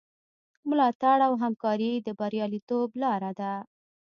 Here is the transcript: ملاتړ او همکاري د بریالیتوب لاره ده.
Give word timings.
ملاتړ 0.69 1.17
او 1.27 1.33
همکاري 1.43 1.91
د 1.99 2.07
بریالیتوب 2.19 2.89
لاره 3.01 3.31
ده. 3.39 3.53